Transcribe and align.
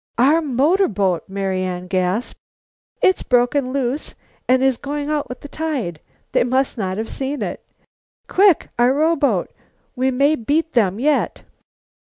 "Our 0.17 0.41
motorboat," 0.41 1.25
Marian 1.29 1.85
gasped. 1.87 2.39
"It's 3.03 3.21
broken 3.21 3.71
loose 3.71 4.15
and 4.49 4.63
is 4.63 4.77
going 4.77 5.11
out 5.11 5.29
with 5.29 5.41
the 5.41 5.47
tide. 5.47 5.99
They 6.31 6.43
must 6.43 6.75
not 6.75 6.97
have 6.97 7.07
seen 7.07 7.43
it. 7.43 7.63
Quick! 8.27 8.69
Our 8.79 8.95
rowboat! 8.95 9.51
We 9.95 10.09
may 10.09 10.33
beat 10.33 10.73
them 10.73 10.99
yet!" 10.99 11.43